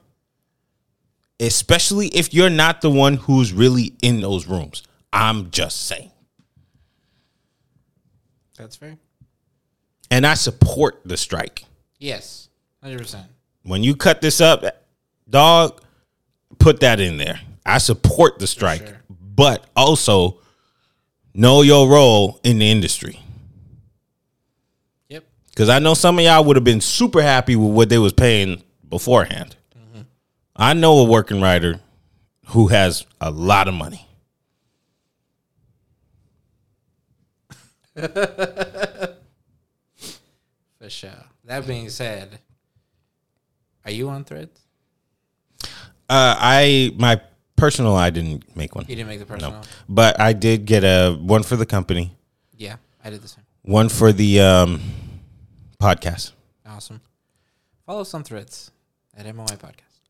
[1.41, 4.83] especially if you're not the one who's really in those rooms.
[5.13, 6.11] I'm just saying.
[8.57, 8.97] That's fair.
[10.11, 11.65] And I support the strike.
[12.03, 12.49] Yes,
[12.85, 13.25] 100%.
[13.63, 14.65] when you cut this up,
[15.31, 15.81] dog,
[16.59, 17.39] put that in there.
[17.65, 19.03] I support the strike, sure.
[19.09, 20.41] but also
[21.33, 23.21] know your role in the industry.
[25.11, 25.25] Yep.
[25.51, 28.13] Because I know some of y'all would have been super happy with what they was
[28.13, 29.55] paying beforehand.
[30.57, 31.79] I know a working writer
[32.47, 34.09] who has a lot of money.
[40.81, 41.32] For sure.
[41.53, 42.39] That being said,
[43.85, 44.59] are you on threads?
[46.09, 47.21] Uh, I my
[47.57, 49.61] personal, I didn't make one, You didn't make the personal?
[49.87, 52.17] but I did get a one for the company,
[52.57, 53.45] Yeah, I did the same.
[53.61, 54.81] one for the um,
[55.79, 56.33] podcast.
[56.65, 57.03] Awesome.
[57.85, 58.71] Follow us on threads
[59.15, 60.01] at MOI Podcast.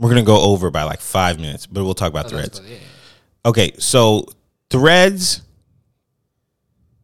[0.00, 2.60] We're gonna go over by like five minutes, but we'll talk about Oh, threads.
[2.64, 2.78] Yeah, yeah.
[3.50, 4.26] Okay, so
[4.68, 5.42] threads.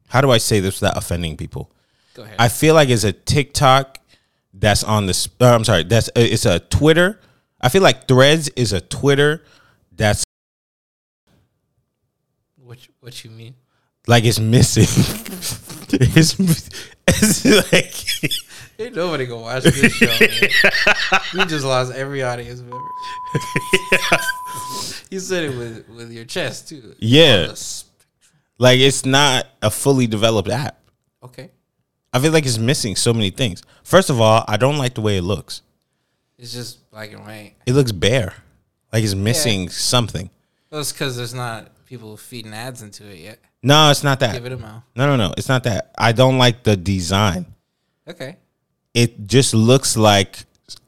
[0.09, 1.71] How do I say this without offending people?
[2.17, 2.37] Go ahead.
[2.39, 3.99] I feel like it's a TikTok
[4.55, 5.29] that's on the.
[5.41, 7.21] Uh, I'm sorry, that's uh, it's a Twitter.
[7.61, 9.45] I feel like Threads is a Twitter
[9.93, 10.25] that's
[12.57, 13.55] what, you- what you mean?
[14.07, 14.85] like it's missing.
[15.93, 16.39] it's,
[17.09, 18.33] it's like
[18.79, 20.07] Ain't nobody gonna watch this show.
[20.07, 20.51] man.
[21.35, 22.77] we just lost every audience member.
[25.11, 26.95] you said it with, with your chest too.
[26.99, 27.37] Yeah.
[27.41, 27.85] On the s-
[28.59, 30.79] like it's not a fully developed app.
[31.23, 31.51] Okay.
[32.17, 33.63] I feel like it's missing so many things.
[33.85, 35.61] First of all, I don't like the way it looks.
[36.39, 37.57] It's just black and white.
[37.67, 38.33] It looks bare.
[38.91, 40.31] Like it's missing something.
[40.71, 43.39] Well, it's because there's not people feeding ads into it yet.
[43.63, 44.33] No, it's not that.
[44.33, 44.83] Give it a mo.
[44.97, 45.35] No, no, no.
[45.37, 45.93] It's not that.
[45.99, 47.53] I don't like the design.
[48.09, 48.37] Okay.
[48.95, 50.39] It just looks like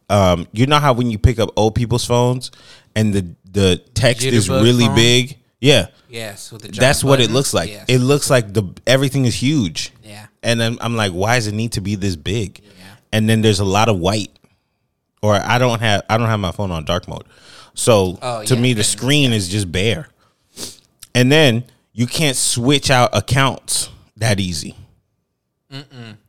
[0.09, 2.51] um you know how when you pick up old people's phones
[2.97, 4.95] and the the text is really phone?
[4.95, 5.37] big.
[5.61, 5.89] Yeah.
[6.09, 6.51] Yes.
[6.51, 7.69] With the giant That's what it looks like.
[7.69, 7.85] Yes.
[7.87, 9.93] It looks like the everything is huge.
[10.03, 10.28] Yeah.
[10.43, 12.61] And then I'm like, why does it need to be this big?
[12.63, 12.85] Yeah.
[13.13, 14.31] And then there's a lot of white.
[15.23, 17.25] Or I don't have I don't have my phone on dark mode.
[17.75, 20.09] So Oh, to yeah, me the screen is just bare.
[21.15, 24.77] And then you can't switch out accounts that easy.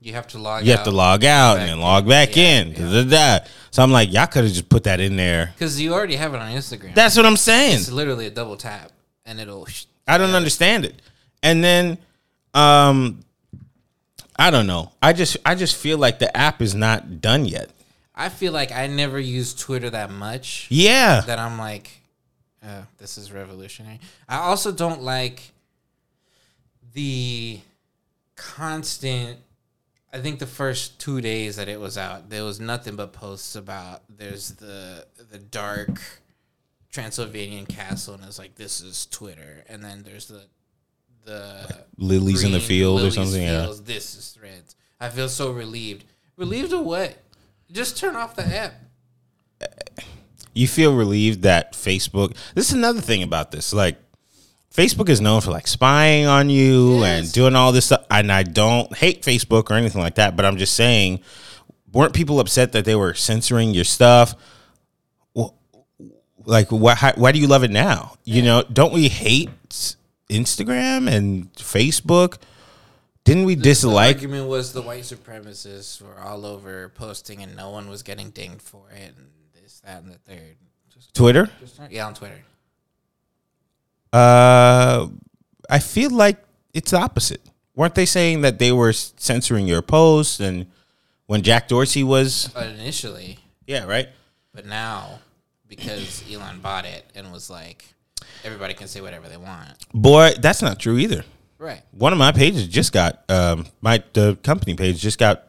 [0.01, 0.65] You have to log.
[0.65, 2.73] You have to log out and then log back Yeah, in.
[2.73, 3.45] da, da, da.
[3.71, 5.51] So I'm like, y'all could have just put that in there.
[5.53, 6.93] because you already have it on Instagram.
[6.93, 7.75] That's what I'm saying.
[7.77, 8.91] it's literally a double tap,
[9.25, 9.67] and it'll.
[10.07, 11.01] I don't understand it.
[11.41, 11.97] And then
[12.53, 13.23] um
[14.39, 14.93] I don't know.
[15.03, 17.69] I just I just feel like the app is not done yet.
[18.15, 20.67] I feel like I never use Twitter that much.
[20.69, 21.21] Yeah.
[21.21, 22.01] that I'm like,
[22.63, 23.99] uh, this is revolutionary.
[24.27, 25.51] I also don't like
[26.93, 27.59] the
[28.37, 29.39] constant.
[30.13, 33.55] I think the first two days that it was out, there was nothing but posts
[33.57, 36.01] about there's the the dark
[36.91, 40.43] Transylvanian castle, and it's like this is Twitter, and then there's the
[41.29, 43.71] the Lilies in the field or something, yeah.
[43.83, 44.75] This is Threads.
[44.99, 46.05] I feel so relieved.
[46.37, 47.17] Relieved of what?
[47.71, 48.73] Just turn off the app.
[50.53, 53.73] You feel relieved that Facebook This is another thing about this.
[53.73, 53.97] Like
[54.73, 58.05] Facebook is known for like spying on you and doing all this stuff.
[58.09, 61.19] And I don't hate Facebook or anything like that, but I'm just saying,
[61.91, 64.35] weren't people upset that they were censoring your stuff?
[65.33, 65.55] Well,
[66.45, 68.15] like, why, why do you love it now?
[68.23, 69.49] You know, don't we hate
[70.29, 72.37] Instagram and Facebook?
[73.25, 74.15] Didn't we The dislike?
[74.15, 78.61] argument was the white supremacists were all over posting and no one was getting dinged
[78.61, 79.27] for it and
[79.61, 80.55] this, that, and the third.
[80.93, 81.49] Just, Twitter?
[81.59, 82.39] just yeah, on Twitter.
[84.11, 85.07] Uh,
[85.69, 86.37] I feel like
[86.73, 87.41] it's the opposite.
[87.75, 90.65] weren't they saying that they were censoring your posts and
[91.27, 94.09] when Jack Dorsey was But initially, yeah right
[94.53, 95.19] but now
[95.67, 97.85] because Elon bought it and was like,
[98.43, 99.69] everybody can say whatever they want.
[99.93, 101.23] boy that's not true either.
[101.57, 101.81] Right.
[101.91, 105.45] One of my pages just got um my the company page just got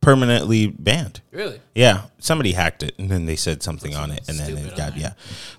[0.00, 1.20] permanently banned.
[1.32, 1.60] Really?
[1.74, 4.96] Yeah, somebody hacked it and then they said something on it and then it got
[4.96, 5.12] yeah.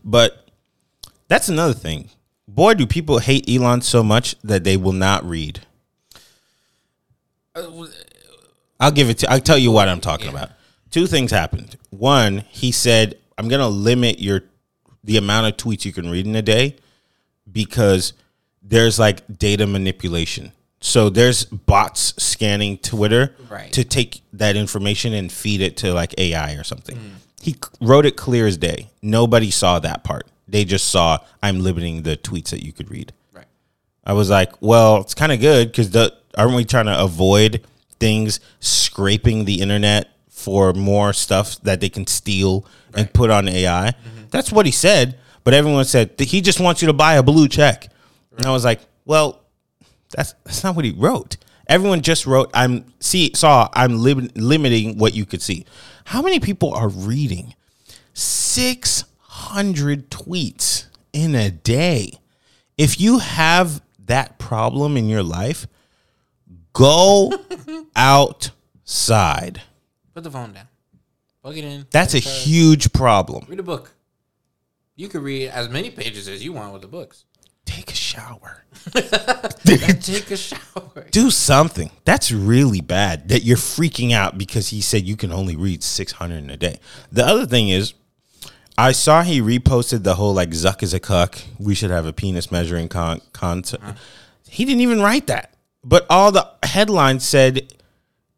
[0.04, 0.50] But
[1.28, 2.10] that's another thing.
[2.48, 5.62] Boy, do people hate Elon so much that they will not read.
[8.80, 10.52] I'll give it to I'll tell you what I'm talking about.
[10.92, 11.76] Two things happened.
[11.90, 14.44] One, he said, I'm gonna limit your
[15.08, 16.76] the amount of tweets you can read in a day
[17.52, 18.12] because
[18.62, 20.52] there's like data manipulation.
[20.82, 23.72] So there's bots scanning Twitter Right.
[23.72, 26.98] to take that information and feed it to like AI or something.
[26.98, 27.08] Hmm.
[27.42, 28.90] He wrote it clear as day.
[29.02, 30.28] Nobody saw that part.
[30.46, 33.14] They just saw I'm limiting the tweets that you could read.
[33.32, 33.46] Right.
[34.06, 35.96] I was like, well, it's kind of good because
[36.38, 37.64] aren't we trying to avoid
[38.00, 42.64] things scraping the internet for more stuff that they can steal
[42.94, 43.90] and put on AI?
[43.90, 44.28] Mm-hmm.
[44.30, 45.18] That's what he said.
[45.44, 47.90] But everyone said he just wants you to buy a blue check,
[48.38, 49.42] and I was like, well,
[50.12, 51.38] that's that's not what he wrote.
[51.68, 55.66] Everyone just wrote, "I'm see saw I'm lim- limiting what you could see."
[56.06, 57.56] How many people are reading
[58.14, 62.20] six hundred tweets in a day?
[62.78, 65.66] If you have that problem in your life,
[66.74, 67.32] go
[67.96, 69.62] outside.
[70.18, 70.68] Put the phone down.
[71.44, 71.86] Plug it in.
[71.92, 73.46] That's a huge problem.
[73.48, 73.94] Read a book.
[74.96, 77.26] You could read as many pages as you want with the books.
[77.66, 78.64] Take a shower.
[79.64, 81.06] Take a shower.
[81.12, 81.92] do something.
[82.04, 86.36] That's really bad that you're freaking out because he said you can only read 600
[86.36, 86.80] in a day.
[87.12, 87.94] The other thing is,
[88.76, 91.38] I saw he reposted the whole like Zuck is a cuck.
[91.60, 93.84] We should have a penis measuring con- concept.
[93.84, 93.94] Uh-huh.
[94.50, 95.54] He didn't even write that,
[95.84, 97.72] but all the headlines said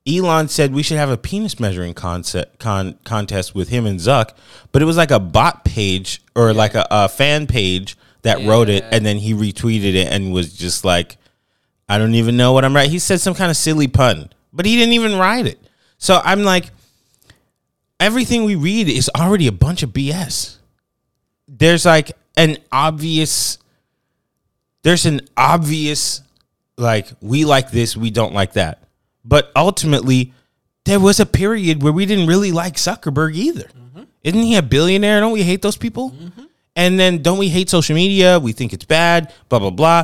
[0.10, 4.32] Elon said we should have a penis measuring concept con- contest with him and Zuck,
[4.72, 8.70] but it was like a bot page or like a, a fan page that wrote
[8.70, 11.18] it, and then he retweeted it and was just like,
[11.88, 12.91] I don't even know what I'm writing.
[12.91, 15.60] He said some kind of silly pun, but he didn't even write it.
[15.97, 16.72] So I'm like,
[17.99, 20.57] everything we read is already a bunch of BS.
[21.47, 23.57] There's like an obvious,
[24.84, 26.22] there's an obvious,
[26.78, 28.84] like, we like this, we don't like that.
[29.26, 30.34] But ultimately,
[30.86, 33.70] there was a period where we didn't really like Zuckerberg either.
[34.24, 35.20] Isn't he a billionaire?
[35.20, 36.13] Don't we hate those people?
[36.76, 38.39] And then don't we hate social media?
[38.39, 40.03] We think it's bad, blah, blah, blah.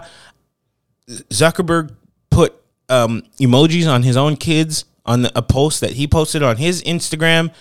[1.08, 1.96] Zuckerberg
[2.30, 2.56] put
[2.90, 6.82] um, emojis on his own kids on the, a post that he posted on his
[6.84, 7.54] Instagram,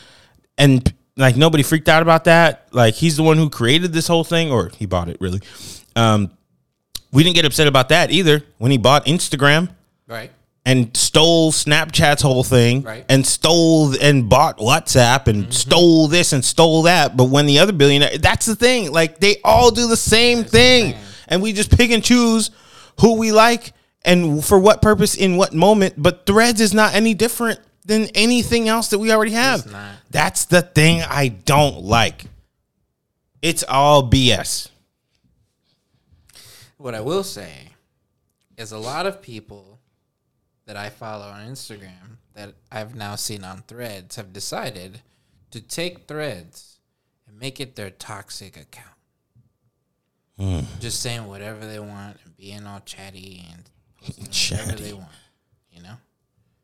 [0.56, 2.68] and like nobody freaked out about that.
[2.72, 5.40] Like he's the one who created this whole thing, or he bought it really.
[5.94, 6.30] Um,
[7.12, 9.68] we didn't get upset about that either when he bought Instagram
[10.06, 10.30] Right.
[10.66, 13.04] And stole Snapchat's whole thing, Right.
[13.08, 15.50] and stole and bought WhatsApp and mm-hmm.
[15.50, 17.16] stole this and stole that.
[17.16, 18.90] But when the other billionaire, that's the thing.
[18.90, 20.94] Like they all do the same thing,
[21.28, 22.50] and we just pick and choose
[23.00, 23.72] who we like
[24.04, 25.94] and for what purpose in what moment.
[25.96, 29.70] But Threads is not any different than anything else that we already have.
[30.10, 32.24] That's the thing I don't like.
[33.42, 34.70] It's all BS.
[36.78, 37.72] What I will say
[38.56, 39.73] is a lot of people
[40.66, 45.00] that I follow on Instagram that I've now seen on threads have decided
[45.50, 46.78] to take threads
[47.26, 48.88] and make it their toxic account.
[50.38, 50.60] Hmm.
[50.80, 55.08] Just saying whatever they want and being all chatty and posting whatever they want.
[55.70, 55.94] You know?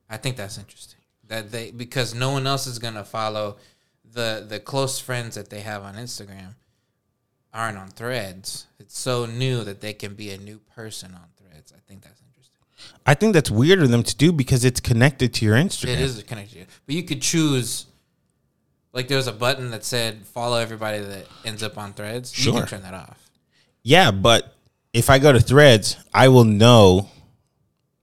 [0.09, 0.99] I think that's interesting.
[1.29, 3.59] That they because no one else is gonna follow
[4.13, 6.55] the the close friends that they have on Instagram
[7.53, 8.67] aren't on threads.
[8.81, 11.73] It's so new that they can be a new person on threads.
[11.73, 12.40] I think that's interesting.
[13.07, 15.95] I think that's weird of them to do because it's connected to your Instagram.
[15.95, 16.67] It is connected.
[16.87, 17.87] But you could choose
[18.93, 22.37] like there was a button that said follow everybody that ends up on threads.
[22.37, 22.61] You Sure.
[22.61, 23.31] can turn that off.
[23.83, 24.55] Yeah, but
[24.93, 27.09] if I go to Threads, I will know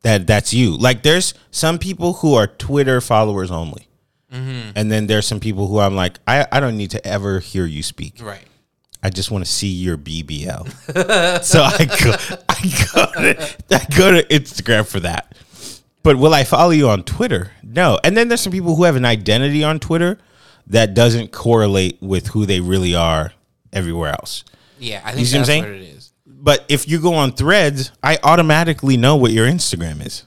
[0.02, 0.76] that that's you.
[0.78, 3.88] Like, there's some people who are Twitter followers only,
[4.32, 4.72] mm-hmm.
[4.76, 7.66] and then there's some people who I'm like, I, I don't need to ever hear
[7.66, 8.16] you speak.
[8.22, 8.42] Right.
[9.04, 11.44] I just want to see your BBL.
[11.44, 12.62] so I go, I
[12.94, 15.36] go, to, I go to Instagram for that.
[16.04, 17.52] But will I follow you on Twitter?
[17.64, 18.00] No.
[18.04, 20.18] And then there's some people who have an identity on Twitter
[20.68, 23.34] that doesn't correlate with who they really are
[23.72, 24.44] everywhere else.
[24.80, 25.64] Yeah, I You think see what I'm that's saying?
[25.64, 26.12] what it is.
[26.26, 30.24] But if you go on threads, I automatically know what your Instagram is.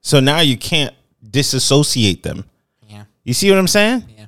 [0.00, 0.94] So now you can't
[1.28, 2.44] disassociate them.
[2.88, 3.04] Yeah.
[3.24, 4.04] You see what I'm saying?
[4.16, 4.26] Yeah.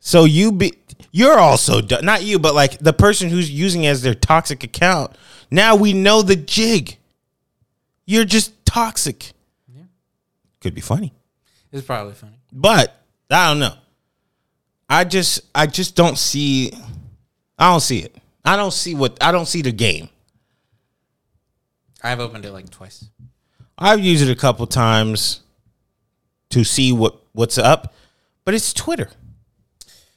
[0.00, 0.72] So you be
[1.16, 4.64] you're also du- not you, but like the person who's using it as their toxic
[4.64, 5.12] account.
[5.48, 6.96] Now we know the jig.
[8.04, 9.30] you're just toxic.
[9.72, 9.84] Yeah.
[10.60, 11.12] Could be funny.
[11.70, 12.40] It's probably funny.
[12.52, 13.00] But
[13.30, 13.74] I don't know.
[14.88, 16.72] I just I just don't see
[17.60, 18.16] I don't see it.
[18.44, 20.08] I don't see what I don't see the game.
[22.02, 23.04] I've opened it like twice.
[23.78, 25.42] I've used it a couple times
[26.50, 27.94] to see what what's up,
[28.44, 29.10] but it's Twitter.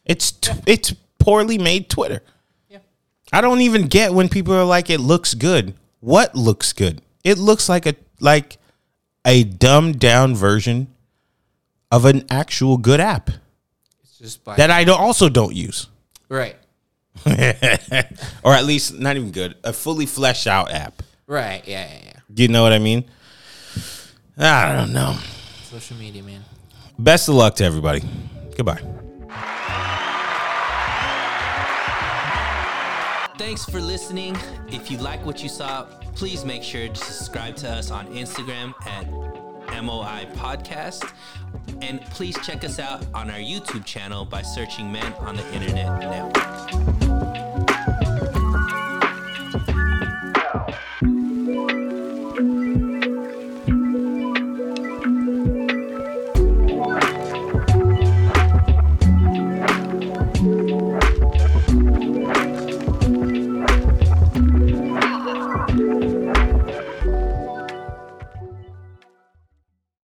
[0.07, 2.21] It's t- it's poorly made Twitter.
[2.69, 2.79] Yeah.
[3.31, 5.73] I don't even get when people are like it looks good.
[5.99, 7.01] What looks good?
[7.23, 8.57] It looks like a like
[9.25, 10.87] a dumbed down version
[11.91, 13.29] of an actual good app
[14.03, 15.87] It's just by that I don't, also don't use.
[16.29, 16.55] right,
[17.25, 21.01] or at least not even good, a fully fleshed out app.
[21.27, 22.19] right, yeah, yeah, yeah.
[22.35, 23.05] You know what I mean?
[24.37, 25.17] I don't know.
[25.63, 26.43] Social media, man.
[26.99, 28.01] Best of luck to everybody.
[28.55, 28.81] Goodbye.
[33.37, 34.35] Thanks for listening.
[34.67, 35.83] If you like what you saw,
[36.15, 39.07] please make sure to subscribe to us on Instagram at
[39.83, 41.11] MOI Podcast.
[41.81, 45.99] And please check us out on our YouTube channel by searching Men on the Internet
[45.99, 46.47] Network.